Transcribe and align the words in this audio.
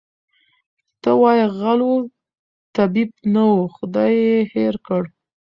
ته 1.01 1.11
وا 1.21 1.31
غل 1.57 1.79
وو 1.87 1.95
طبیب 2.75 3.09
نه 3.33 3.41
وو 3.49 3.61
خدای 3.75 4.11
ېې 4.27 4.39
هېر 4.53 4.75
کړ 4.87 5.03